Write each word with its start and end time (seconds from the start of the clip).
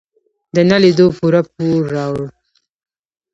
د 0.55 0.57
نه 0.69 0.77
لیدو 0.83 1.07
پوره 1.17 1.41
پور 1.53 1.81
راوړ. 1.95 2.27